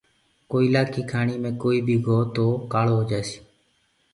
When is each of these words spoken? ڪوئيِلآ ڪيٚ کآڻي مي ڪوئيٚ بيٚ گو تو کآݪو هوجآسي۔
ڪوئيِلآ 0.51 0.81
ڪيٚ 0.93 1.07
کآڻي 1.11 1.35
مي 1.43 1.51
ڪوئيٚ 1.61 1.85
بيٚ 1.87 2.03
گو 2.05 2.17
تو 2.35 2.45
کآݪو 2.71 2.93
هوجآسي۔ 2.99 3.37